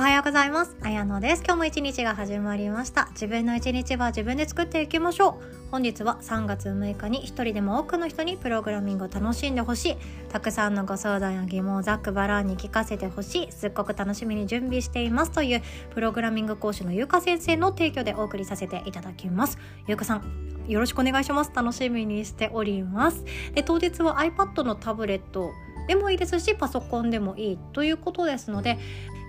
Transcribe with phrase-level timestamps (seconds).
[0.00, 0.74] おはようございます。
[0.80, 1.42] あやのです。
[1.44, 3.08] 今日も一日が始まりました。
[3.10, 5.70] 自分の一日は自分で作っていきましょう。
[5.70, 9.96] 本日は3月6日に一人でも多くの人にプログラミングを楽しんでほしい。
[10.30, 13.52] たくさんのご相談や疑問をざっくばらんに聞かせてほしい。
[13.52, 19.58] すっごく楽しみに準備していますというプログラミング講師のゆうか先生の提供でお送りさせていただきます。
[19.86, 20.22] ゆうかさん、
[20.66, 21.52] よろしくお願いします。
[21.54, 23.22] 楽しみにしております。
[23.52, 25.50] で当日は iPad のタブレット
[25.90, 28.78] でもいいですしパソコンでもいいということですので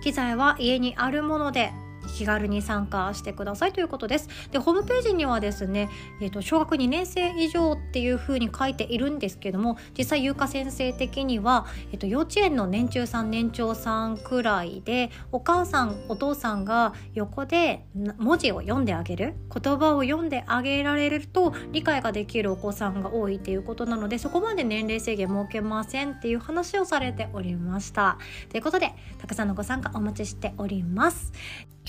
[0.04, 1.73] 機材は家にあるもので
[2.08, 4.30] 気軽に参加してくださいということです。
[4.52, 5.90] で、ホームページにはですね、
[6.22, 17.86] えーと、小学2年生以上っていうふうに書いているんですけども、実際優香先生的には、えーと、幼稚園の年中さん年長さんくらいで、お母さん、お父さんが横で
[18.18, 28.18] 文字を読んであげる、言葉を読んであげられると理解ができるお子さんが多いっていうことなので、そこまで年齢制限設けませんっていう話をされておりました。
[28.50, 31.31] ということで、たくさんのご参加お待ちしております。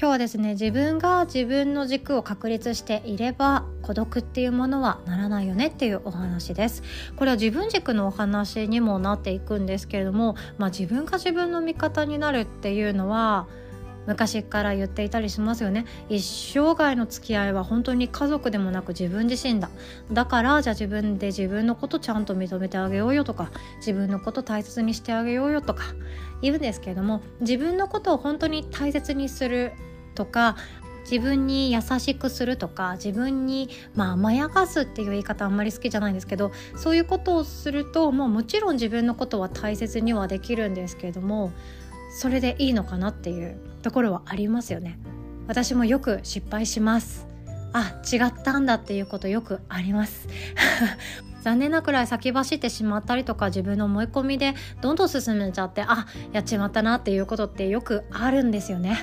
[0.02, 6.82] 今日はですね自分が自分の軸を確立していれば孤独っていうものはならないよねっていうお話です。
[7.14, 13.46] これは自分軸のお話にもなっていくんですけれども、まあ、自分が自分の味方になるっていうのは
[14.08, 15.84] 昔から言っていたりしますよね。
[16.08, 19.70] 一生涯の付き合いは本当に家族でもなく自分自身だ。
[20.10, 25.84] だからじゃあ自分で自分のことちゃんと認めてあげようよとか自分のこと大切にしてあげようよとか
[26.40, 29.74] 言うんですけれども自分のことを本当に大切にする
[30.14, 30.56] とか
[31.10, 41.52] 自分に優しくするとか自分に、まあ、甘やかすっていう言い方あんまり好きじゃないんですけどそういうことをするともうもちろん自分のことは大切にはできるんですけれども
[42.12, 44.98] それでいいのかなっていうところはありますよね。
[45.48, 47.26] 私もよく失敗します。
[47.72, 50.28] あ違ったんだっていうことよくあります。
[51.42, 58.98] 残念なくらい先走ってしまったりとか自分の思い込みでどんどん進めちゃってあやっちまったなっていうことってよくあるんですよね。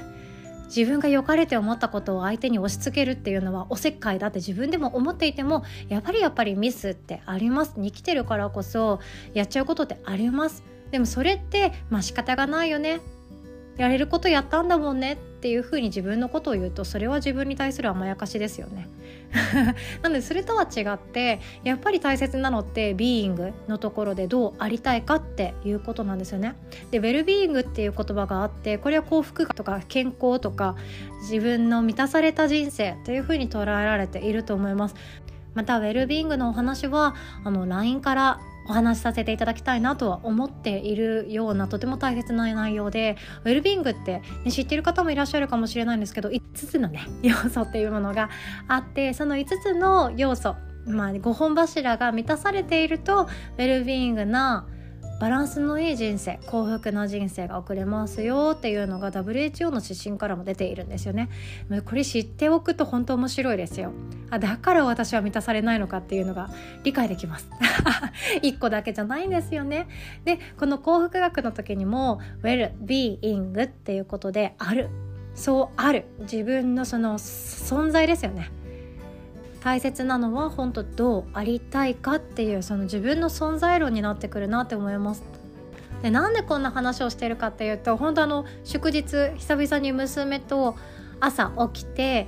[0.75, 7.73] 自分が良かれて思ったことを相手に押し付けるっていうのはおせっかいだって自分でも思っていてもやっぱりやっぱりミスってあります。
[7.75, 8.99] 生きてるからこそ
[9.33, 10.63] やっちゃうことってあります。
[10.91, 13.01] でもそれってまあ仕方がないよね。
[13.79, 18.89] やれることやったんだもんねっていうふうに自分のことを言うとそれは自分に対する甘やかしですよね。
[20.01, 26.55] なのでそれとは違ってやっぱり大切なのってビーイングのところでどうありたいかっていうことなんですよね。
[26.91, 30.75] でウェルビーイングっていう言葉があってこれは幸福とか健康とか
[31.21, 34.95] 自分の満たされた人生というふうに捉えられていると思います。
[35.53, 37.15] またウェルビーイングのお話は
[37.45, 48.29] あの LINE からお話しさせていただきたいなとは思っているようなとても大切な内容でウェルビーイングって、ね、知っている方もいらっしゃるかもしれないんですけど5つのね 要素っていうものが
[48.67, 54.67] あってその5つの要素まあ5本柱が満たされているとウェルビーイングな
[55.19, 61.29] バランスのいい人生幸福な人生が送れますよっていうのが WHO の指針からも出ているんですよね。
[61.85, 63.91] これ知っておくと本当面白いですよ。
[64.29, 66.49] あだから私は満たされないのかっていうのが
[66.83, 67.49] 理解できます。
[68.41, 69.87] 一個だけじゃないんですよね。
[70.23, 74.89] でこの幸福学の時にも Well-being っていうことである。
[75.35, 76.05] そうある。
[76.21, 78.51] 自分のその存在ですよね。
[79.61, 85.23] 大切なのは本当どうありたいかっていうその自分の存在論になってくるなって思います。
[86.01, 90.77] でなんでこんな話をしてるかっていうと本当あの祝日久々に娘と
[91.19, 92.27] 朝起きて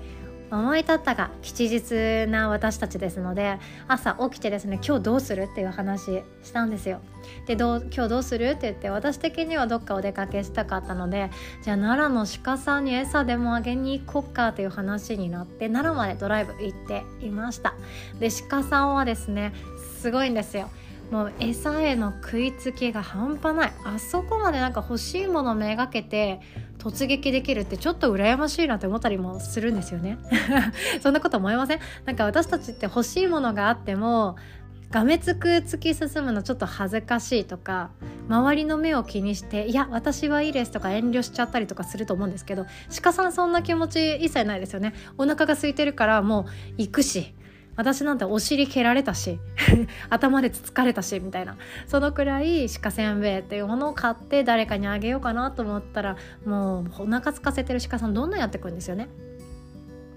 [0.51, 7.01] 思い立ったが吉日な私たちですので朝起きてですね今日どうするっていう話したんですよ。
[7.47, 11.31] でどう今日どうするって言って私的にはどっかお出かけしたかったので
[11.63, 17.73] じゃあ奈良の鹿さんに餌でもあげに行こっかっていう話になって奈良までドライブ行っていました。
[18.19, 19.53] で鹿さんはですね
[19.99, 20.69] すごいんですよ。
[21.11, 26.39] もう餌への食いつきが半端ないあそこまでなんか欲しいものめがけて
[26.77, 30.17] 突撃できるってちょっと羨ましいなって思ったりもするんですよね
[31.03, 31.79] そんなこと思いません？
[32.05, 34.37] なんか私たちって欲しいものがあっても
[34.91, 37.91] がめつく突き進むのちょっと恥ずかしいとか
[38.27, 42.65] 周りの目を気にしていや私はいいですとか遠慮しちゃったりとかすると思うんですけど
[43.01, 46.45] 鹿さんそんな気持ち一切ないですよねお腹が空いてるからもう
[46.77, 47.33] 行くし
[47.77, 49.39] 私なんてお尻蹴られたし
[50.09, 51.55] 頭でつつかれたしみたいな
[51.87, 59.07] そのくらい鹿せんべいっていうものを買って誰かにあげようかなと思ったらもうお腹空かせてる鹿さんどんどんやってくんですよね。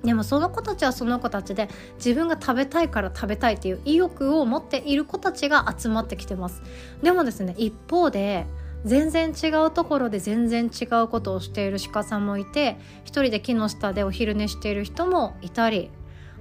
[0.04, 6.62] でもその子たちはその子たちで自分が食べたいから食べたいっていう意欲を持っている子たちが集まってきてます。
[7.02, 8.46] でもですね一方で
[8.84, 15.90] 全然違うところで全然違うことをしている鹿さんもいて一人で木の下でお昼寝している人もいたり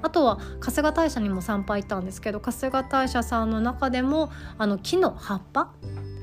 [0.01, 5.71] あとは春日大社にも参拝行ったんですけど春日大社さんの中でもあの木の葉っぱ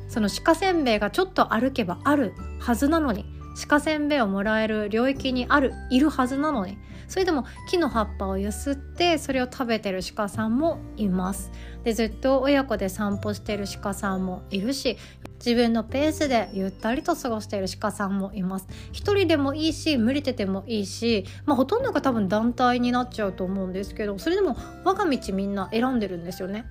[0.08, 3.24] その鹿せんべいがちょっと歩けばあるはずなのに
[3.66, 6.76] 鹿せんべいをもらえる領域にあるいるはずなのに
[7.10, 11.50] それでも木の葉っぱをゆすってそれを食べてる鹿さんもいます。
[11.82, 14.96] でずっと親子で散歩してる鹿さんもいるし
[15.44, 18.68] 自分のペースでゆったりと過ごしている鹿さんもいます。
[18.92, 26.64] 一人でもいいし無理ててもいいし、まあ、ほとんどが多分団体になっちゃうと思うんですけどそれでも我が道みんな選んでるんですよね。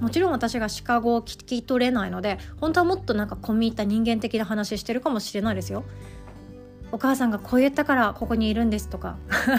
[0.00, 5.84] もちろん私がシカゴを聞き取れないので本当はもっとなんか込み入った人間的な話してるかもしれないですよ。
[6.94, 9.16] お母さんがこう言ったからここにいるんですとか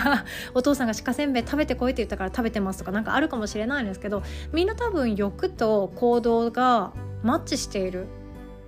[0.55, 4.23] お父さんが鹿せんべい食べてこいって言ったから食べてますとか何かあるかもしれないんですけど
[4.53, 6.93] みんな多分欲と行動が
[7.23, 8.07] マッチしている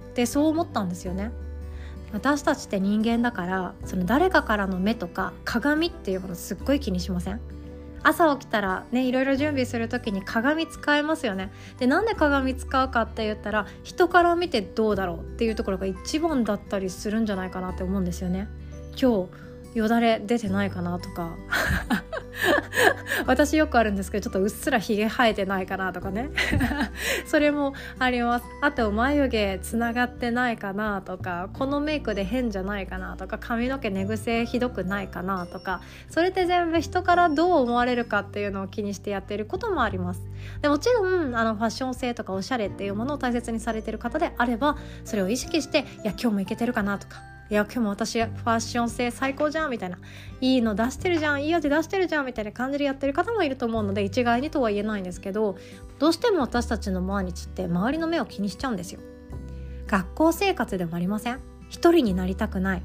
[0.10, 1.32] ってそう思ったんですよね。
[2.12, 7.40] 私たちって人間だからその誰かからの目とか鏡っていうものすっごい気にしません？
[8.08, 11.52] 朝起きたらねいろいろ準備する時に鏡使えますよね。
[11.78, 18.48] でなんで鏡使うかって言ったら人から見てどうだろうっていうところが一番だったりするんじゃないかなって思うんですよね。
[19.00, 19.47] 今日
[19.78, 21.36] よだれ出てないかなとか。
[23.26, 26.30] 私よくあるんですけどちょっとうっすらひげ生えてないかなとかね。
[27.26, 28.46] それもあります。
[28.62, 40.22] あと眉毛つながってないかなとかこのメイクで変じゃないかなとか髪の毛寝癖ひどくないかなとかそれって全部人からどう思われるかっていうのを気にしてやってることもあります。
[40.62, 49.98] でもちろんあのファッション性とかおしゃれっていうものを大切にされてる方であればそれを意識していや今日もいけてるかなとかいや今日も私ファッション性最高じゃんみたいな。
[50.42, 51.46] いいの出してるじゃん。
[51.46, 55.58] いい味出してるじゃんみたいな感じでやってる方もいると思うので一概にとは言えないんですけど
[55.98, 59.00] どうしても私たちの毎日って周りの目を気にしちゃうんですよ。
[59.88, 61.40] 学校生活でもありません？
[61.70, 62.82] 一人になりたくない。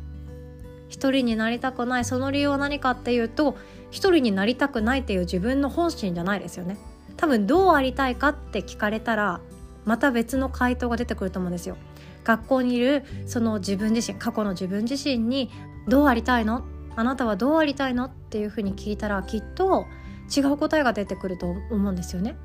[0.89, 2.05] 一人になりたくない。
[2.05, 3.57] その理由は何かっていうと
[3.91, 6.79] 一人になりたくないっていう自分の本心じゃないですよね。
[7.17, 9.41] 多分どうありたいかって聞かれたら
[9.85, 11.77] また別の回答が出てくると思うんですよ。
[12.25, 15.51] 学校にいるその自分自身過去の自分自身に
[15.89, 16.65] どうありたいの
[16.95, 18.05] あなたはどうありたいの？
[18.05, 19.87] っていうふうに聞いたらきっと
[20.35, 22.37] 違う答えが出てくると思うんですよね。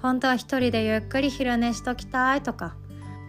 [0.00, 2.74] 本当は一人でゆっくり昼寝しときたいとか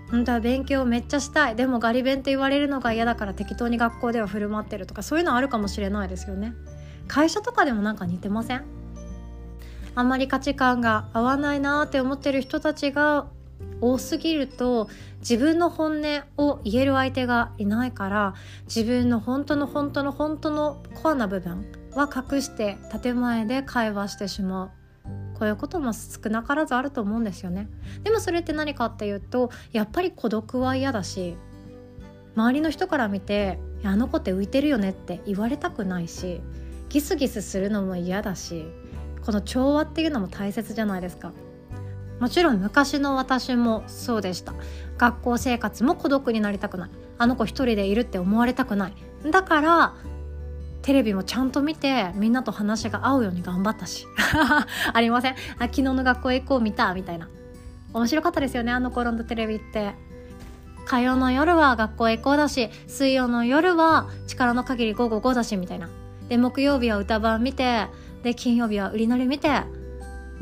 [0.10, 6.54] 本当は勉強めっちゃしたいでもガリ勉って言われるのが嫌だから適当に学校では振る舞ってるとかそういうのあるかもしれないですよね。
[7.08, 8.64] 会社とかでもなんか似てません？
[9.96, 13.28] あんまり価値観が合わないなって思ってる人たちが
[13.82, 14.90] 多すぎると
[15.20, 18.34] 自分の本音を言える相手がいないから
[18.66, 21.66] 自分の本当の本当の本当のコアな部分
[21.96, 24.72] は隠して建前で会話してしまう。
[25.34, 27.68] こういうことも少なからずあると思うんですよね。
[28.04, 31.36] でもそれって何かっていうとやっぱり孤独は嫌だし
[32.36, 36.42] 周りの人から見て「あの子って浮いてるよね」って言われたくないし
[36.90, 38.66] ギスギスするのも嫌だし
[39.26, 41.32] この調和っていうのも大切じゃないですか。
[42.24, 44.54] もちろん昔の私もそうでした。
[44.98, 46.90] 学校生活も孤独になりたくない。
[47.18, 48.94] あの子一人でいるって思われたくない。
[49.30, 49.94] だから
[50.84, 54.08] テレビもちゃんと見てみんなと話が合うように頑張ったし。
[54.94, 55.34] ありません。
[55.34, 57.28] あ昨日の学校へ行こう見たみたいな。
[57.92, 59.94] 面白かったですよねあの頃のテレビって。
[60.86, 65.90] 火曜の夜は学校へ行こうだし水曜の夜は力の限り午後5だしみたいな。
[66.30, 67.88] で木曜日は歌番見て
[68.24, 69.50] で金曜日は売り乗り見て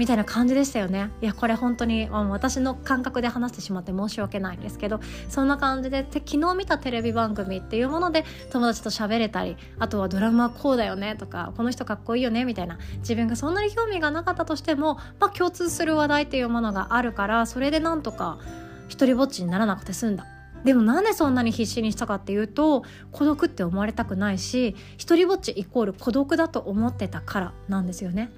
[0.01, 4.99] みたいな感じでしたよねいやこれ本当に私の感覚で話してしまって申し訳ないんですけど
[5.29, 18.39] そんな感じで昨日見たテレビ番組っていうもので友達と喋れたりあとはドラマこうだよねとかこの人かっこいいよねみたいな自分がそんなに興味がなかったとしても、まあ、共通する話題っていうものがあるからそれでなんとか
[18.87, 20.25] 一人ぼっちにならなくて済んだ
[20.63, 28.31] でもなんでそんなに必死にしたかっていうと孤独って思われたくないし一人ぼっちイコール孤独だと思ってたからなんですよね。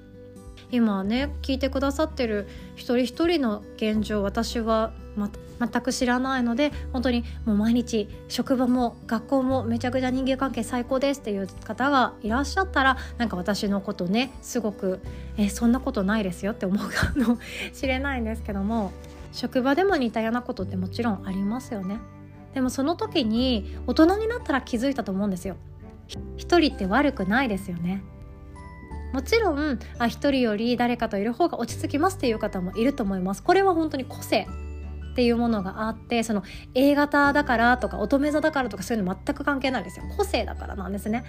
[0.74, 15.00] 今ね聞いてくださってる一人一人の現状私は、ま、全く知らないので本当にもう毎日職場も学校もめちゃくちゃ人間関係最高ですっていう方がいらっしゃったらなんか私のことねすごく
[15.38, 17.38] えそんなことないですよって思うかも
[17.72, 18.92] しれないんですけども
[19.32, 22.00] 職場でも似たようなことってもちろんありますよね。
[22.56, 25.56] でもその時に大人になったら気づいたと思うんですよ。
[26.38, 28.04] 一人って悪くないですよね。
[29.14, 33.44] もちろんあ一人より誰かといる方が落ち着きますっていう方もいると思います。
[33.44, 34.48] これは本当に個性
[35.12, 36.44] っていうものがあってその
[36.74, 40.06] A 型だからとか乙女座だからとかそういうの全く関係ないですよ。
[40.18, 41.24] 個性だからなんですね。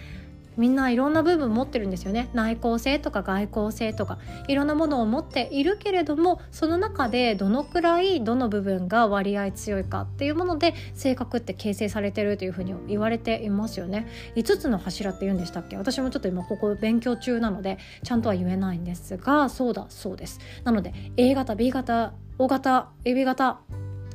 [0.56, 2.30] みんないろんな部分持ってるんですよね。
[2.32, 4.18] 内向性とか外向性とか。
[4.48, 14.06] いろんなものを持っているけれどもその中でどのくらいどの部分が割合強いかっていうもので性格って形成されてるというふうに言われていますよね。
[14.36, 15.76] 5つの柱って言うんでしたっけ？
[15.76, 20.40] 私もちょっと今ここ勉強中なのでちゃんとは言えないんですがそうだそうです。
[20.64, 23.60] なので A 型 B 型 O 型 AB 型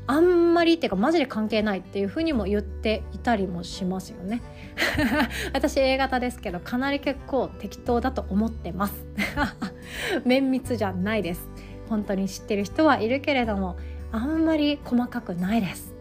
[0.10, 4.42] あんまりっていうかマジで関係ないっていうふうにも言っていたりもしますよね。
[5.54, 9.06] 私 A 型ですけどかなり結構適当だと思ってます。
[10.26, 11.48] 綿密じゃないです。
[11.90, 13.78] 本当に知ってる人はいるけれども
[14.12, 15.94] あんまり細かくないです。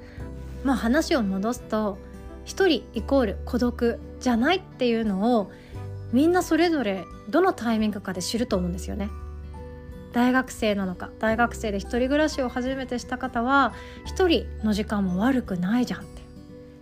[0.65, 1.99] まあ話を戻すと
[2.47, 5.51] 一人イコール孤独じゃないっていうのを
[6.15, 9.11] みんなそれぞれどのタイミングかで知ると思うんですよね。
[10.19, 13.73] 大学生なのか大学生で一人暮らしを初めてした方は
[14.05, 16.23] 一人の時間も悪くないじゃんって。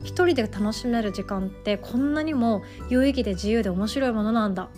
[0.05, 4.71] 一人で楽しめる時間ってこんなにも有意義で自由で面白いものなんだ。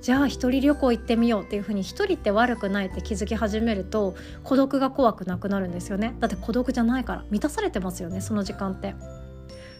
[0.00, 6.16] じゃあ一人旅行行ってみようっていう風に一人って悪くないって気づき始めると孤独が怖くなくなるんですよね。
[6.18, 8.96] だって孤独じゃないから満たされてますよねその時間って。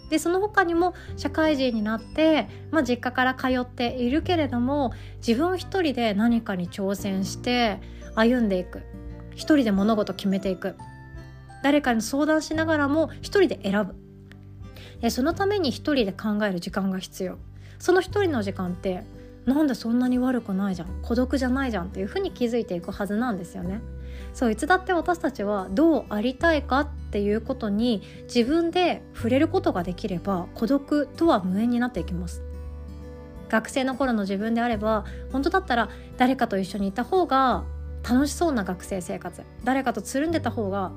[0.09, 4.93] でその他にも社会人になって、まあ、実家から通っているけれども
[5.27, 7.81] 自分一人で何かに挑戦して
[8.15, 8.83] 歩んでいく。
[9.35, 10.77] 一人で物事決めていく。
[11.63, 13.95] 誰かに相談しながらも一人で選ぶ。
[15.01, 17.39] でそのために一人で考える時間が必要。
[17.79, 19.05] その一人の時間って
[19.47, 20.89] なんでそんなに悪くないじゃん。
[21.03, 23.81] 孤独じゃないじゃんっていうふうに気づいていくはずなんですよね。
[24.33, 32.43] そういつだって私たちはどうありたいかっていうことに自分で触れることができれば孤独とは無縁になっていきます。
[33.49, 37.65] 学生の頃の自分であれば本当だったら誰かと一緒にいた方が
[38.09, 40.93] 楽しそうな学生生活誰かとつるんでた方が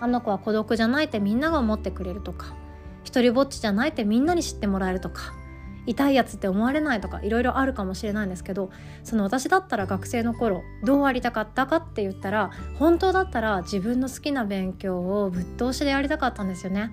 [0.00, 2.54] あの子は孤独じゃないってみんなが思ってくれるとか
[3.04, 5.32] 一人ぼっちじゃないってみんなに知ってもらえるとか
[5.86, 8.70] 痛いやつって思われないとかいろいろあるかもしれないんですけど
[9.04, 16.90] その私だったら学生の頃どうありたかったかって言ったら本当だったら自分の好きな勉強をぶっ通しでやりたかったんですよね。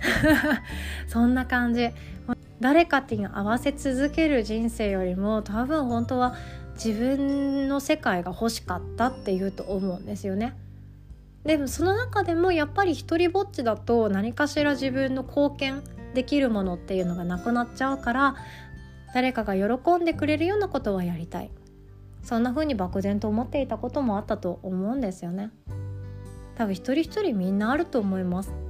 [1.08, 1.90] そんな感じ
[2.60, 6.34] 誰かっていう合わせ続ける人生よりも多分本当は
[6.74, 10.54] 自分の世界が欲しかったっていうと思うんですよね。
[11.44, 15.82] でもその中でもやっぱり一人ぼっちだと何かしら自分の貢献
[16.14, 18.34] できるものっていうのがなくなっちゃうから
[19.12, 21.50] 誰かが喜んでくれるようなことはやりたい。
[22.22, 25.50] そんな風に漠然と思っていたこともあったと思うんですよね。
[26.56, 28.63] 多分一人一人みんなあると思います。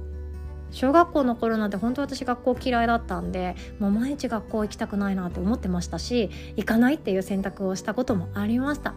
[0.75, 8.93] 小学校の頃なんて本当私学校嫌いだったんでもう毎日学校行きたくないなって思ってましたし行かないっていう選択をしたこともありました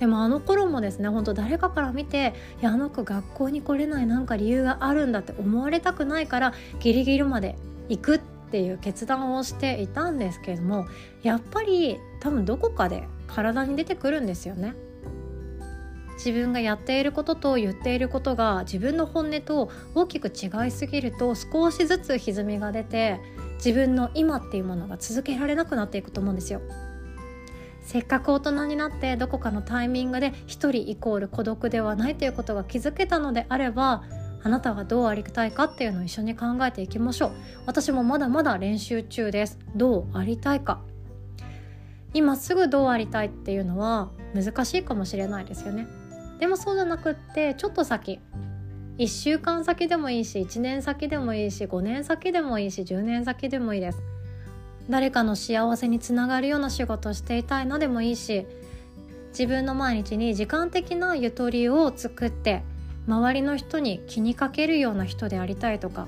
[0.00, 7.56] でもあの頃もですね本当誰かから見ていやあの子学校に来れないなんか理由があるんだって思われたくないからギリギリまで
[7.88, 8.20] 行くっ
[8.50, 10.86] ていう決断をしていたんですけれども
[11.22, 14.74] やっぱり多分どこかで体に出てくるんですよね。
[16.16, 23.20] 自分がやっていることと言っていることが自分の本音と大きく違いすぎると少しずつ歪みが出て
[23.56, 26.60] 自分の今っていうものが続けられなくなっていくと思うんですよ。
[27.82, 34.02] せっかく大人になってどこかのタイミングで一人イコール孤独ではないということが気づけたのであれば
[34.42, 37.32] あなたはどうありたいかっていうのを一緒に考えていきましょう。
[37.66, 39.58] 私もまだまだ練習中です。
[39.74, 40.80] どうありたいか。
[42.14, 45.86] 今すぐどうありたいっていうのは難しいかもしれないですよね。
[46.38, 48.20] でもそうじゃなくってちょっと先。
[48.98, 54.02] 1週間先でもいいし1年先でもいいし5年先でもいいし10年先でもいいです。
[54.88, 58.46] 誰かの幸せにつながるような仕事をしていたいのでもいいし
[59.30, 62.62] 自分の毎日に時間的なゆとりを作って
[63.06, 66.06] 周りの人に気にかけるような人でありたいとか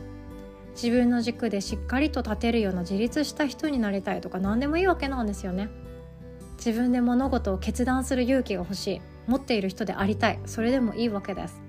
[0.81, 5.69] 自分の軸でしっかりと立てるような自立した人になりたいとか何でもいいわけなんですよね。
[6.57, 9.01] 自分で物事を決断する勇気が欲しい。
[9.29, 10.41] 持っている人でありたい。
[10.47, 11.63] それでもいいわけです。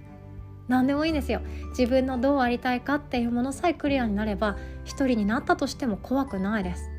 [0.68, 1.42] 何でもいいんですよ。
[1.70, 6.89] 自分のどうありたいかっていうものさえクリアになれば一人になったとしても怖くないです。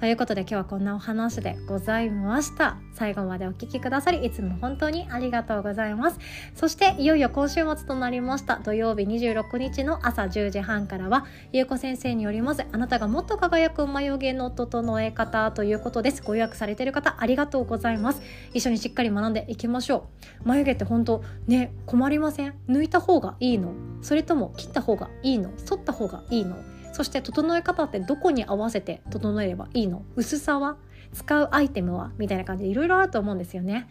[0.00, 2.78] ということで今日はこんなお話でございました。
[2.94, 6.18] 最後までお聴きくださりいつも本当にありがとうございます。
[6.54, 8.60] そしていよいよ今週末となりました。
[8.64, 16.22] 土曜日26日の朝10時半からはゆうこ先生によりますあなたがもっと輝く眉毛の整え方ということです。
[16.22, 18.22] ご予約されている方ありがとうございます。
[18.54, 20.08] 一緒にしっかり学んでいきましょ
[20.44, 20.48] う。
[20.48, 22.54] 眉毛って本当ね困りません？
[22.70, 23.74] 抜いた方がいいの？
[24.00, 25.50] それとも切った方がいいの？
[25.58, 26.56] 剃った方がいいの？
[26.92, 30.02] そして整え方ってどこに合わせて整えればいいの？
[30.16, 30.76] 薄さは？
[31.12, 32.12] 使うアイテムは？
[32.18, 33.88] みたいな感じでいろいろあると思うんですよね。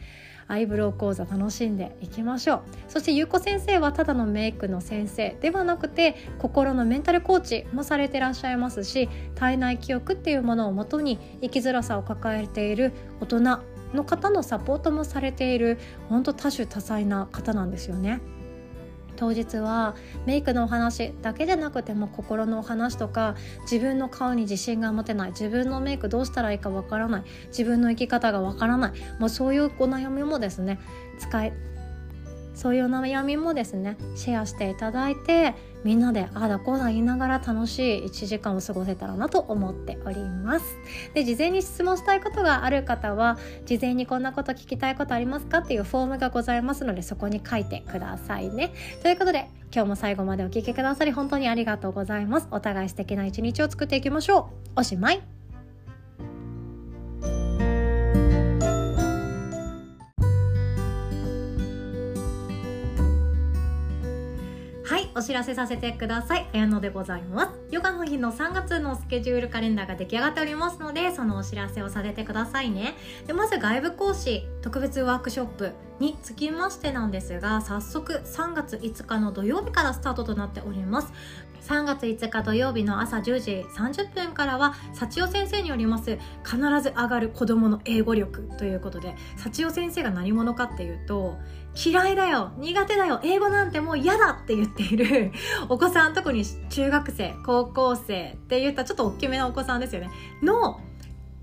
[0.51, 13.41] アイブロウ講座楽しんでいきましょうそしてゆうこ先生はただのメイクの先生ではなくて心のメンタルコーチもされてらっしゃいますし体内記憶っていうものをもとに生きづらさを抱えている大人
[13.93, 15.77] の方のサポートもされている
[16.09, 18.19] 本当多種多彩な方なんですよね。
[19.19, 19.95] 当日は
[20.25, 30.79] メイクのお話だけでなくても心のお話とか自分の顔に自信が持てない自分のメイクどうしたらいいかわからない自分の生き方がわからないもうそういうお悩みもですね
[31.19, 31.53] 使い
[32.55, 40.65] そういうお悩みもですねシェアしていただいてみんなでああだこうだ言いながら楽しい1時間を過ごせたらなと思っております。
[41.13, 48.73] で事前に質問したいことがある方は事前にこんなこと聞きたいことありますかっていうフォームがございますのでそこに書いてくださいね。
[49.01, 52.47] ということで今日も最後までお聴きくださり本当にありがとうございます。
[52.51, 54.79] お互い素敵な一日を作っていきましょう。
[54.79, 55.38] おしまい。
[65.19, 66.47] お知らせさせてください。
[66.53, 67.51] 綾野でございます。
[67.71, 72.95] ヨガの日の3月のスケジュールカレンダーが出来上がっておりますので、そのお知らせをさせてくださいね。
[73.27, 81.11] でまず外部講師特別ワークショップにつきましてなんですが、早速3月5日の土曜日からスタートとなっております。
[81.61, 91.37] 3月5日土曜日の朝10時30分からは幸代先生によります必ず上がる子供の英語力ということで幸代先生が何者かっていうと
[91.75, 95.31] 嫌いだよ苦手だよ英語なんてもう嫌だって言っている
[95.69, 100.09] お子さん特に中学生高校生って言ったちょっと大きめなお子さんですよね。
[100.41, 100.79] の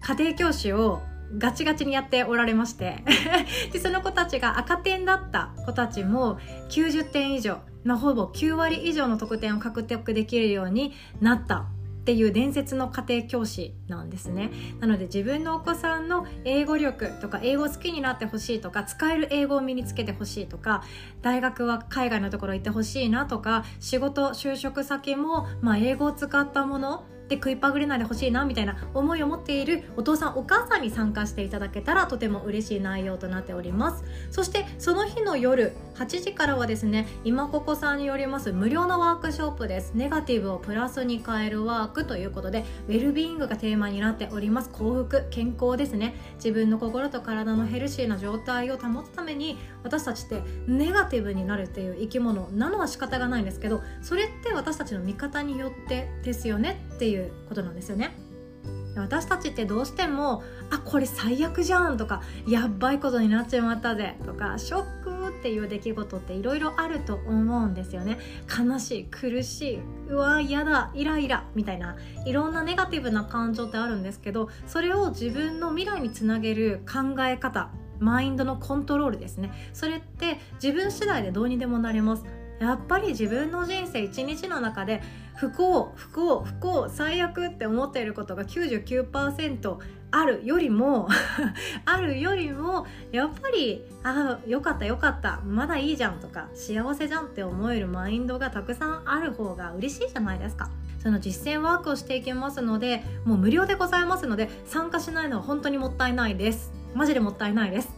[0.00, 1.00] 家庭教師を
[1.38, 3.02] ガチガチにやっておられまして。
[3.72, 11.66] でその子たちが赤点だった子たちも90点以上まほぼ9割以上の得点を獲得できるようになった。
[12.06, 14.52] っていう伝説の家庭教師なんですね。
[14.78, 20.84] なので自分のお子さんの英語力とか英語好きになってほしいとか使える英語を身につけてほしいとか
[21.20, 34.04] 大学は海外のところ行ってほしいなとか仕事就職先も、まあ、英語を使ったもので食いっぱぐれないでほしいなみたいな思いを持っているお父さんお母さんに参加していただけたらとても嬉しい内容となっております。
[34.30, 39.92] そしてその日の夜8時からはですね今ここさんによります無料のワークショップです。
[39.94, 44.70] ネガティブをプラスに変えるワークということでウェルビーイングがテーマになっております。
[44.70, 46.14] 幸福健康ですね。
[46.36, 58.16] 自分の心と体のヘルシーな状態を保つために私たちってネガティブになるっていう生き物なのは仕方がないんですけどそれって私たちの味方によってですよねっていうことなんですよね。
[58.96, 68.18] 私たちってどうしてもあこれ最悪じゃんとかやばいことになっちまったぜとかショックっていう出来事っていろいろあると思うんですよね。
[68.48, 77.70] 悲しい苦しいうわ嫌だイライラみたいないろんなネガティブな感情ってあるんですけどそれを自分の未来につなげる考え方
[78.00, 79.52] マインドのコントロールですね。
[79.72, 82.24] それって自分次第でどうにでもなれます。
[82.58, 85.02] やっぱり自分の人生一日の中で
[85.36, 89.78] 不幸不幸不幸最悪って思っていることが99%
[90.10, 91.08] あるよりも
[91.84, 100.70] あるよりもやっぱりああよかったよかったまだいいじゃんとか幸せじゃんって思えるマインドがたくさんある方が嬉しいじゃないですか。
[101.02, 106.75] その実践ワークをしていきますのでもう無料でございますので参加しないのは本当にもったいないです。
[106.96, 107.90] マジでもったいないです。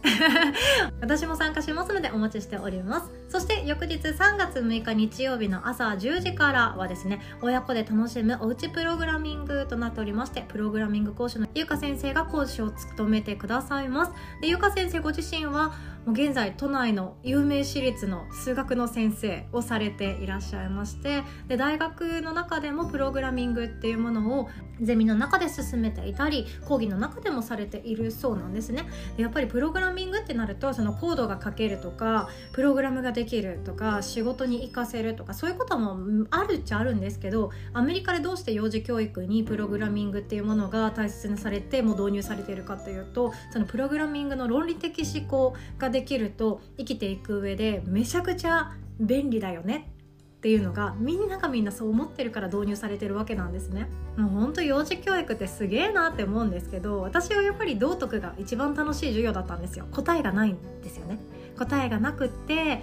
[0.99, 3.09] 私も参加しますのでお待ちしております。
[3.29, 14.11] そして翌日3月6日日曜日の朝10時からはですね親子で楽しむおうちプログラミングとなっておりましてプログラミング講師のゆうか先生が講師を務めてくださいます。
[14.41, 15.71] でゆうか先生ご自身は
[16.05, 24.49] もう現在都内の有名私立の数学の先生をされていらっしゃいましてで大学の中でもプログラミングっていうものを
[24.81, 28.88] ゼミの中で進めていたり講義の中でもされているそうなんですね。
[29.17, 49.98] やっぱりプログラミングってなるとそのコードが書けるとかプログラムができるとか仕事に活かせるとかそういうこともあるっちゃあるんですけどアメリカでどうして幼児教育にプログラミングっていうものが大切にされてもう導入されているかというとそのプログラミングの論理的思考ができると生きていく上でめちゃくちゃ便利だよね。
[50.39, 53.89] っていうのがみんながみんなそう思ってるから導入されてるわけなんですね。
[54.15, 59.85] もうほんと幼児教育ってすげえなって思うんですけど私はやっぱり道徳が一番楽しい授業だったんですよ。
[59.91, 61.19] 答えがないんですよね。
[61.57, 62.81] 答えがなくって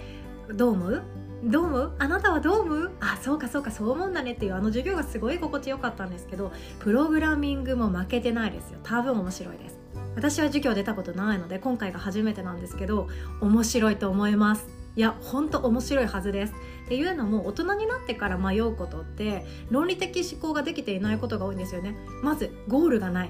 [0.53, 1.01] どう思う？
[1.43, 1.95] どう思う？
[1.97, 2.91] あなたはどう思う？
[2.99, 8.77] あそうかそうかそう思うんだねっていうあの授業がすごい心地よかったんですけどプログラミングも負けてないですよ。
[8.83, 9.77] 多分面白いです。
[10.15, 13.07] 私は授業出たことないので今回が初めてなんですけど
[13.41, 14.67] 面白いと思います。
[14.95, 16.53] いやほんと面白いはずです。
[16.87, 21.97] っていうのも大人になってから迷うことって論理的思考ができていないことが多いんですよね。
[22.23, 23.29] まずゴールがない。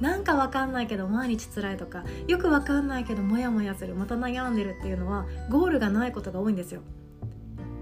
[0.00, 2.04] なんかわかんないけど毎日辛いとか。
[2.26, 3.94] よくわかんないけどモヤモヤする。
[3.94, 6.80] また悩んでるっていうのはゴールがないことが多いんですよ。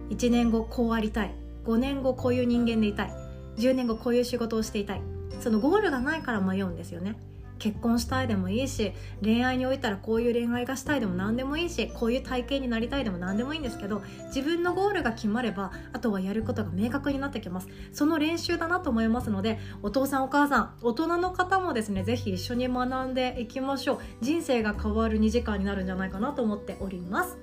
[0.08, 1.34] 1年後こうありたい。
[1.64, 3.12] 5年後こういう人間でいたい。
[3.56, 5.02] 10年後こういう仕事をしていたい。
[5.38, 7.16] そのゴールがないから迷うんですよね。
[7.61, 8.92] 結婚したいでもいいし
[9.23, 17.68] 恋愛においたらこういう恋愛がしたいでも何でもいいしこういう体型になりたいでも何でもいいんですけど自分のゴールが決まればあとはやることが明確になってきます。
[17.92, 23.99] その練習だなと思いますのでお父さんお母さん大人の方もですね是非一緒に学んでいきましょう。
[24.20, 27.38] 人生が変わる2時間になるんじゃないかなと思っております。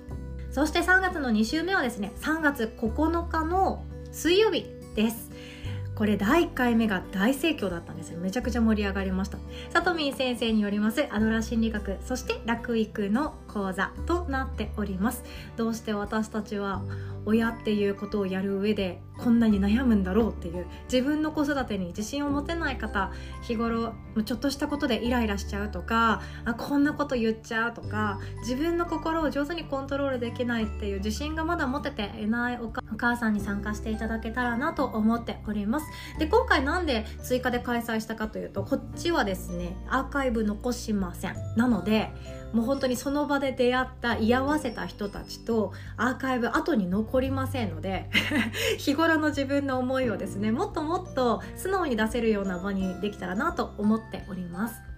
[0.50, 5.27] そして3月の2週目はですね3月9日の水曜日です。
[5.98, 8.20] これ第1回目が大盛況だったんですよ。
[8.20, 9.38] めちゃくちゃ盛り上がりました。
[9.70, 15.24] さとみん先生によりますアドラー心理学そして楽育の講座となっております。
[15.56, 16.82] どうして私たちは
[17.26, 35.86] 親っていうことをやる上でこんなに悩むんだろうっていう自分の子育てに自信を持てない方日頃ちょっとしたことでイライラしちゃうとかあこんなこと言っちゃうとか自分の心を上手にコントロールできないっていう自信がまだ持てていないお母さんに参加していただけたらなと思っております。
[36.18, 41.34] で今回なんで追加で開催したかというとこっちはですねアーカイブ残しません。
[41.56, 42.10] なので
[42.52, 48.10] もう本当にその場で出会った居合わせた人たちとアーカイブ後に残りませんので
[48.78, 54.88] 日頃の自分の思いをですねもっともっと素直に出せるような場にできたらなと思っております。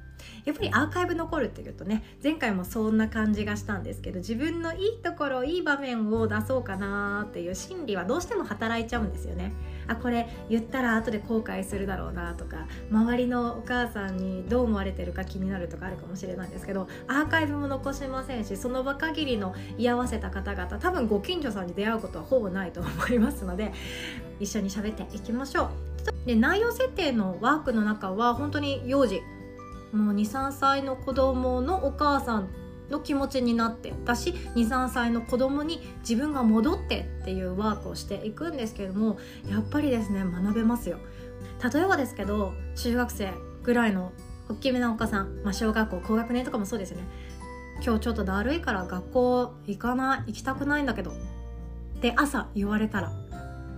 [0.45, 9.53] やっぱりアーカイブ残るっていうとね前回もそんな感じがしたんですけど自分のいいところいい場面を出そうかなっていう心理はどうしても働いちゃうんですよね。
[9.91, 23.73] あこれ言ったら後で後悔するだろうなとか周りのお母さんにどう思われてるか気になるとかあるかもしれないんですけどアーカイブも残しませんしその場限りの居合わせた方々多分ご近所さんに出会うことはほぼないと思いますので
[24.39, 25.69] 一緒に喋っていきましょう。
[26.25, 29.23] で内容設定のワークの中は本当に幼児
[29.93, 32.49] もう23歳の子供のお母さん
[32.91, 40.99] の気持ちになってだし23歳の子供に自分が戻ってっていうワークをしていくんですけどもやっぱりですね学べますよ。
[41.73, 44.13] 例えばですけど中学生ぐらいの
[44.49, 47.05] 大きめなお母さん、まあ、小学校高学年とかもそうですよね。
[47.85, 51.15] 今日ちょっとだるいから学校行かない行きたくないんだけどっ
[52.01, 53.13] て朝言われたら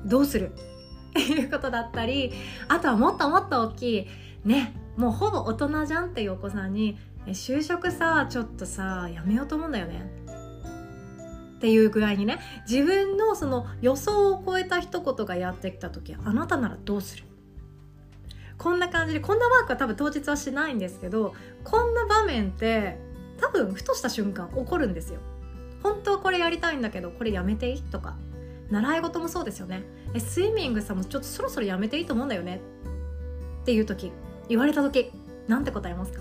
[0.07, 0.53] どうする？
[1.13, 2.33] っていうことだったり
[2.69, 4.07] あとはもっともっと大きい
[4.47, 10.11] ねもうほぼ大人じゃんっていうお子さんにえ就職さちょっとさやめようと思うんだよね
[11.57, 17.25] っていうぐらいにね自分のその予想を超えた一言がやってきた時あなたならどうする？
[18.59, 22.99] こんな感じでこんなワークは多分当日はしないんですけどこんな場面って
[23.41, 25.21] 多分ふとした瞬間起こるんですよ。
[25.83, 27.83] 本当はこれやりたいんだけどこれやめていい？
[27.83, 28.17] とか。
[28.71, 29.83] 習い事もそうですよね。
[30.15, 32.61] えスイミングさもちょっとそろそろやめていいと思うんだよね。
[33.63, 34.13] っていう時
[34.49, 35.13] 言われた時
[35.47, 36.21] なんて答えますか？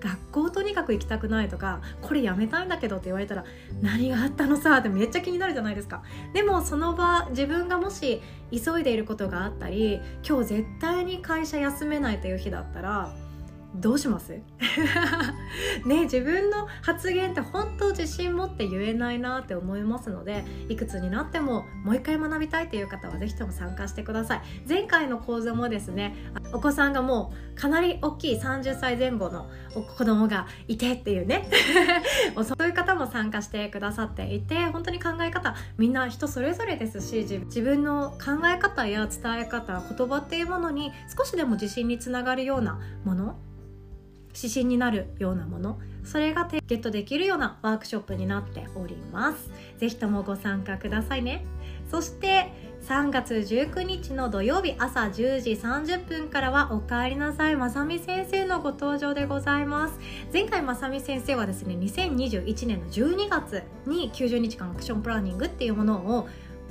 [0.00, 3.44] 学校とにかく行きたくないとかこれやめたいんだけどって言われたら
[3.80, 6.02] 何があったのさってめっちゃ気になるじゃないですか。
[6.32, 13.12] でもその場自分がもし急いでいることがあったり今日絶対に会社休めないという日だったら
[13.78, 14.32] どうします？
[15.86, 24.42] ね自分の発言って本当自信持って言えないなって思いますのでいくつになってももう一回学びたいという方は是非とも参加してください。
[24.68, 26.14] 前回の講座もですね
[26.52, 29.48] お子さんがもうかなり大きい30歳前後の
[29.96, 31.48] 子供がいてっていうね。
[32.44, 43.36] そういう方も参加してくださっていて本当に考え方みんな人それぞれですし自分の考え方や伝え方言葉っていうものに少しでも自信につながるようなもの
[44.36, 49.50] 指針になるようなものそれがゲットできるようなワークショップになっております。
[49.78, 51.44] 是非ともご参加くださいね。
[51.90, 52.52] そして
[52.86, 57.56] 3月19日の土曜日朝10時30分からはおかえりなさい。
[57.56, 59.98] まさみ先生のご登場でございます。
[60.32, 66.28] 前回まさみ先生はですね2021年の12月に90日間アクションプランニングっていうものを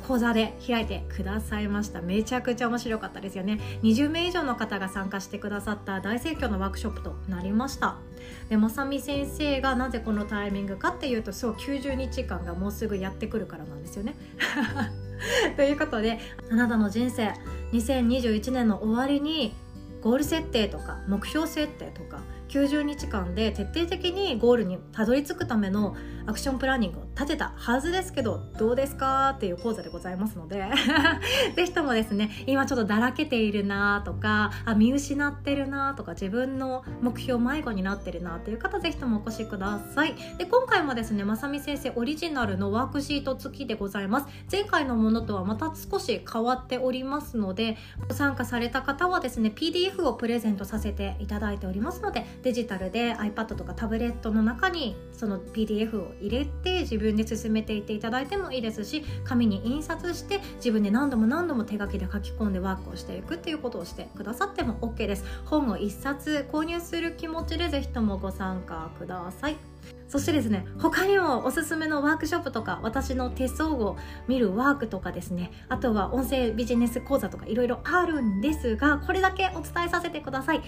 [0.08, 2.02] 講座で開いてくださいました。
[2.02, 3.60] めちゃくちゃ面白かったですよね。
[3.82, 7.98] 20名以上の方が参加してくださった大盛況のワークショップとなりました。
[8.50, 14.16] でまさみ先生がなぜこのタイミングかっていうとそう90日間がもうすぐやってくるからなんですよね。
[15.58, 16.20] ということで
[16.52, 17.34] あなたの人生
[17.74, 19.56] 2021年の終わりに
[20.02, 25.96] ゴール設定とか目標設定とか90日間で徹底的にゴールにたどり着くための
[26.28, 29.30] アクションプランニングを立てたはずですけどどうですか？
[29.38, 30.66] っていう講座でございますので
[31.56, 40.16] ぜひともですね今ちょっとだらけているなとかあ見失ってるなとか自分の目標迷子になってるなっていう方ぜひともお越しください。
[40.38, 44.28] で今回もですねまさみ先生オリジナルのワークシート付きでございます。
[44.52, 47.78] 前回のものとはまた少し変わっておりますので
[48.08, 65.26] ご参加された方はですね PDF をプレゼントさせていただいておりますのでデジタルで iPad とかタブレットの中にその PDF を入れて自分で進めていっていただいてもいいですし紙に印刷して自分で何度も何度も手書きで書き込んでワークをしていくっていうことをしてくださっても OK です。
[65.46, 69.75] 本を1冊購入する気持ちでぜひともご参加ください。
[70.08, 80.60] そしてですね他にもおすすめのワークショップとか私の手相を見るワークとかですねあとは音声ビジネス講座とかいろいろあるんですがこれだけお伝えさせてください。
[80.60, 80.64] 3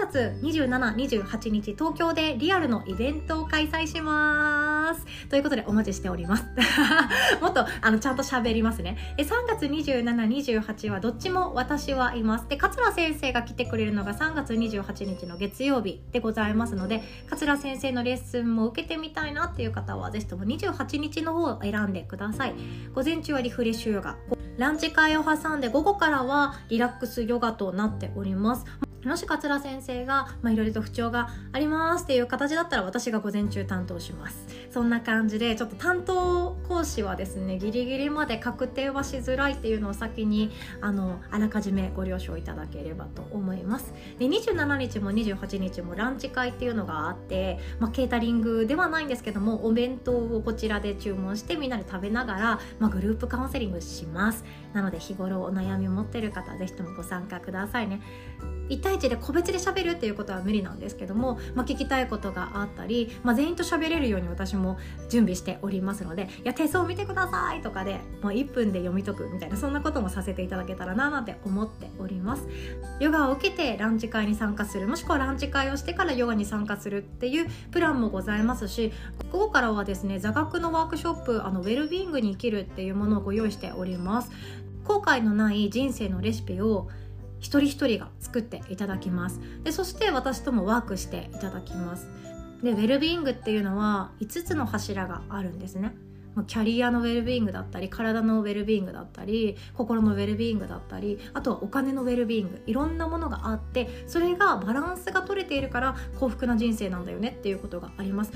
[0.00, 5.28] 月2728日東京でリアルのイベントを開催します。
[5.28, 6.44] ということでお待ちしております。
[7.40, 8.96] もっとあのちゃんと喋りますね。
[9.18, 12.48] 3月2728はどっちも私はいます。
[12.48, 22.54] で桂先生が来てくれるのが3月28日の月曜日でございますので桂先生のレッスンも受けてみたいなっていう方はぜひとも28日の方を選んでください。
[22.94, 24.16] 午前中はリフレッシュヨガ。
[24.58, 28.66] ランチ会を挟んで午後からはリラックスヨガとなっております。
[29.04, 34.46] もし桂先生がいろいろと不調がありますっていう形だったら私が午前中担当します。
[34.70, 43.92] そんな感じでちょっと担当講師はですねギリギリまで確定はしづらいっていうのを先にあのあらかじめご了承いただければと思います。
[44.18, 54.44] で27日も28日もランチ会っていうのがあって、まあ、ケータリングではないんですけどもお弁当をこちらで注文してみんなで食べながら、まあ、グループカウンセリングします。
[54.72, 58.00] なので日頃お悩みを持ってる方ぜひともご参加くださいね。
[58.72, 64.78] 1対1で個別で喋るっていうことは無理なんですけども、まあ、聞きたいことがあったり、まあ、全員と喋れるように私も
[65.10, 72.46] 準備しておりますので「いや手相見てください」とかでもう1分で読み解くみたいなそんなこともさせていただけたらななんて思っております。
[73.00, 78.92] ヨガを受けてランチ会に参加するもしくはランチ会をしてからヨガに参加するっていうプランもございますし
[79.30, 84.30] 午後からはですね座学のワークショップあのウェルビーイングに生きるっていうものをご用意しております。
[84.84, 86.88] 後悔のない人生のレシピを
[87.42, 89.40] 一人一人が作っていただきます。
[89.64, 92.08] でそして私ともワークしていただきます。
[92.62, 95.94] でウェルビーイングっていうのは5つの柱があるんですね。
[96.46, 102.62] キャリアのウェルビーイングだったり体のウェルビーイングだったり心のウェルビーイングだったりあとはお金のウェルビーイング。
[102.66, 108.32] いろんなものがあってそれがバランスが取れているから幸福な人生なんだよねっていうことがあります。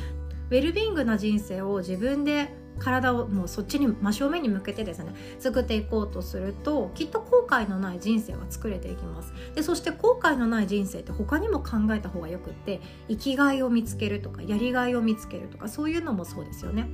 [0.51, 9.33] ウェルビーイングな人生を自分で体をもうそっちに真正面に向けてですね作っていこうとするときっと後悔のない人生は作れていきます。
[9.55, 16.89] でそして後悔のない人生って他にも考えた方がよくって生きがいを見つけるとかやりがいを見つけるとかそういうのもそうですよね。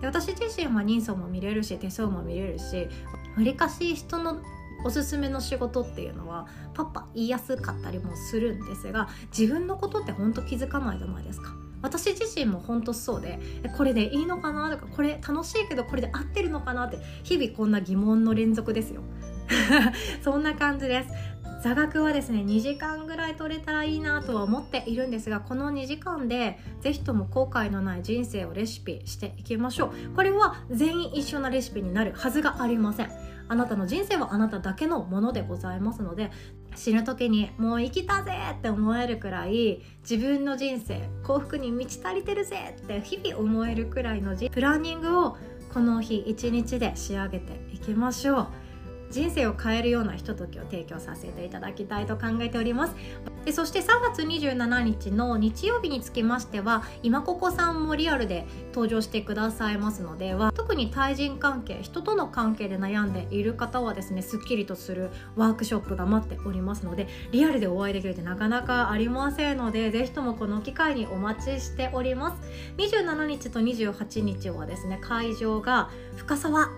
[0.00, 2.88] で私自身は人相も見れるし手相も見れるし
[3.36, 4.38] わりかし人の
[4.84, 11.67] おすすめの仕事っていうのはパッパ言いやすかったりもするんですが自分のことって本当気づかないじゃないですか。
[11.82, 13.38] 私自身も本当そうで
[13.76, 14.70] これでいいのかな？
[14.70, 16.84] とかこれ楽しいけどこれで合ってるのかな？
[16.84, 19.02] って日々こんな疑問の連続ですよ。
[20.22, 21.38] そんな感じです。
[21.60, 30.14] 座学はですね2時間ぐらい取れたらいいなとは思っているんですがこの2時間で是非とも後悔のない人生をレシピしていきましょう。
[30.14, 33.10] これは全員一緒なレシピになるはずがありません。
[33.48, 36.30] あなたの人生はあなただけのものでございますので
[36.78, 45.36] 死ぬ時にもう生きたぜって思えるくらい自分の人生幸福に満ち足りてるぜって日々思えるくらいのプランニングを
[45.74, 48.48] この日一日で仕上げていきましょう。
[49.10, 52.94] 人生を変えるようなひとときを提供させていただきたいと考えております。
[53.44, 72.42] でそして3月27日の日曜日につきましては今ここさんもリアルで登場してくださいますのでは特に対人関係人との関係で悩んでいる方はですねすっきりとするワークショップが待っておりますのでリアルでお会いできるってなかなかありませんのでぜひともこの機会にお待ちしております。
[72.76, 76.68] 27日と28日はですね会場が深沢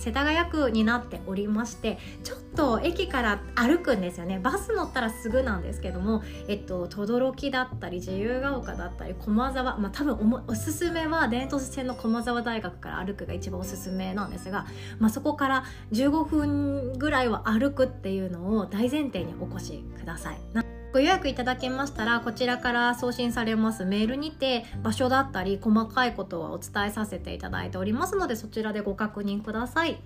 [0.00, 14.66] 世田谷区になっておりましてちょっと駅から歩くんですよねバス乗ったらすぐなんですけどもえっと轟だったり自由が丘だったり駒沢まあ多分おすすめは伝統線の駒沢大学から歩くが一番おすすめなんですが、
[14.98, 20.69] まあ、そこから15分ぐらいは歩くっていうのを大前提にお越しください。
[20.92, 23.84] ご予約いただけましたらこちらから送信されます。
[23.84, 30.00] メールにて場所だったり細かいことはお伝えさせていただいておりますのでそちらでご確認ください。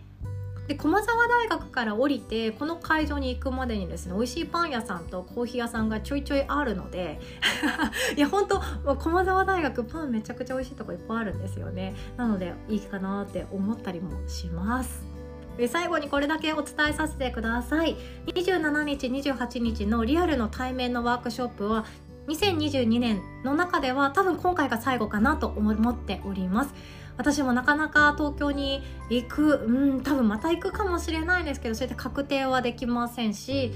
[0.68, 7.20] で駒沢大学から降りてこの会場に行くまでにですね美味しいパン屋さんとコーヒー屋さんがちょいちょいあるので
[8.16, 8.61] いや本当
[8.97, 11.94] 駒沢大学パンめちゃくちゃ美味しいとこいっぱいあるんですよね。
[12.16, 15.13] なのでいいかなって思ったりもします。
[15.56, 17.96] で最後にこれだけお伝えさせてください。
[18.26, 21.84] 27日28日のリアルの対面のワークショップは
[22.28, 26.74] 2022年の中では多分今回が最後かなと思っております。
[27.16, 33.72] 私もなかなか東京に行くうん多分また行くかもしれないんですけどそうやって確定はできませんし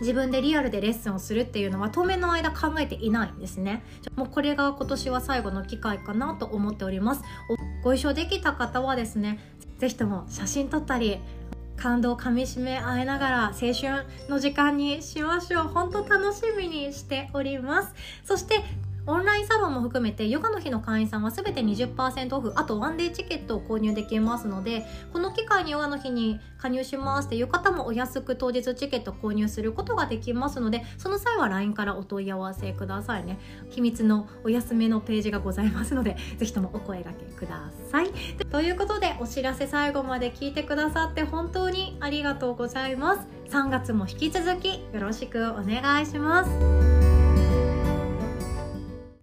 [0.00, 3.84] 自分でリアルでレッスンをするっていうのは当面の間考えていないんですね。
[4.16, 7.22] もうこれが今年は最後の機会かなと思っております。
[7.84, 9.38] ご一緒できた方はですね
[9.80, 11.18] 是非とも写真撮ったり
[11.76, 15.68] 感動をかみしめ合いながら青春の時間にしましょう。
[15.68, 17.94] 本当楽しみにしております。
[18.22, 18.62] そして
[19.06, 33.38] オンラインサロンも含めてヨガの日の会員さんは全て20%オフあとワンデーチケットを購入できますのでこの機会にヨガの日に加入しますっていう方もお安く当日チケット購入することができますのでその際は LINE からお問い合わせくださいね。
[33.70, 38.10] 秘密のお安めのページがございますのでぜひともお声がけください。
[38.50, 43.26] ということでお知らせ最後まで聞いてくださって本当にありがとうございます。
[43.50, 47.09] 3月も引き続きよろしくお願いします。